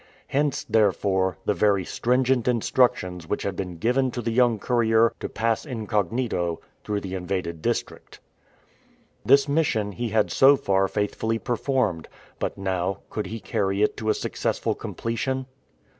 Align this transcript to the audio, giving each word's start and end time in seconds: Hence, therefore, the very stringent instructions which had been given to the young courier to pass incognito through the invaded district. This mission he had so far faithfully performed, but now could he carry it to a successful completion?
Hence, 0.29 0.63
therefore, 0.63 1.37
the 1.45 1.53
very 1.53 1.85
stringent 1.85 2.47
instructions 2.47 3.27
which 3.27 3.43
had 3.43 3.55
been 3.55 3.77
given 3.77 4.09
to 4.09 4.21
the 4.23 4.31
young 4.31 4.57
courier 4.57 5.13
to 5.19 5.29
pass 5.29 5.63
incognito 5.63 6.59
through 6.83 7.01
the 7.01 7.13
invaded 7.13 7.61
district. 7.61 8.19
This 9.23 9.47
mission 9.47 9.91
he 9.91 10.09
had 10.09 10.31
so 10.31 10.55
far 10.57 10.87
faithfully 10.87 11.37
performed, 11.37 12.07
but 12.39 12.57
now 12.57 13.01
could 13.11 13.27
he 13.27 13.39
carry 13.39 13.83
it 13.83 13.95
to 13.97 14.09
a 14.09 14.15
successful 14.15 14.73
completion? 14.73 15.45